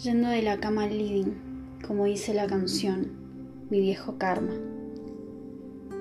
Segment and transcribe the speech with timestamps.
[0.00, 1.34] Yendo de la cama al living,
[1.86, 3.12] como dice la canción,
[3.68, 4.54] mi viejo karma.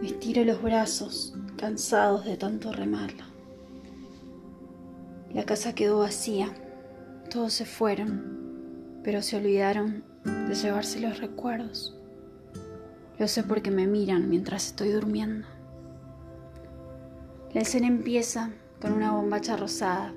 [0.02, 3.26] Me estiro los brazos, cansados de tanto remarla.
[5.34, 6.54] La casa quedó vacía,
[7.30, 11.96] todos se fueron, pero se olvidaron de llevarse los recuerdos.
[13.20, 15.48] Lo sé porque me miran mientras estoy durmiendo.
[17.54, 20.14] La escena empieza con una bombacha rosada,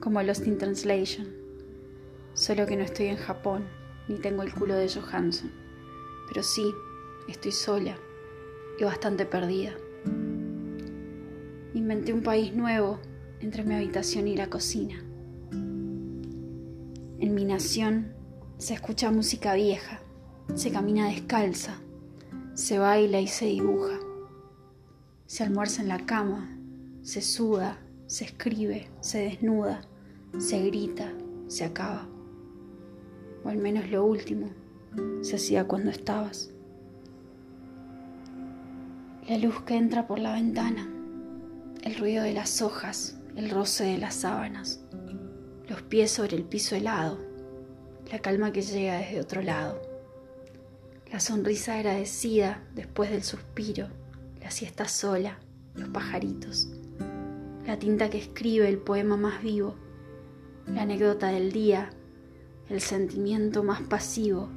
[0.00, 1.41] como Lost in Translation,
[2.34, 3.64] solo que no estoy en Japón
[4.08, 5.50] ni tengo el culo de Johansson,
[6.28, 6.72] pero sí,
[7.28, 7.96] estoy sola
[8.78, 9.72] y bastante perdida.
[11.74, 13.00] Inventé un país nuevo
[13.40, 15.02] entre mi habitación y la cocina.
[15.50, 18.14] En mi nación
[18.58, 20.00] se escucha música vieja,
[20.54, 21.80] se camina descalza,
[22.54, 23.98] se baila y se dibuja,
[25.26, 26.58] se almuerza en la cama,
[27.02, 29.82] se suda, se escribe, se desnuda,
[30.38, 31.12] se grita,
[31.46, 32.08] se acaba.
[33.44, 34.50] O al menos lo último
[35.22, 36.50] se hacía cuando estabas.
[39.28, 40.88] La luz que entra por la ventana,
[41.82, 44.84] el ruido de las hojas, el roce de las sábanas,
[45.68, 47.18] los pies sobre el piso helado,
[48.10, 49.80] la calma que llega desde otro lado,
[51.10, 53.88] la sonrisa agradecida después del suspiro,
[54.40, 55.38] la siesta sola,
[55.74, 56.68] los pajaritos,
[57.66, 59.76] la tinta que escribe el poema más vivo,
[60.66, 61.90] la anécdota del día,
[62.72, 64.48] el sentimiento más pasivo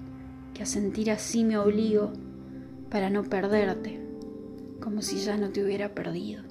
[0.53, 2.13] que a sentir así me obligo
[2.89, 3.99] para no perderte,
[4.79, 6.43] como si ya no te hubiera perdido.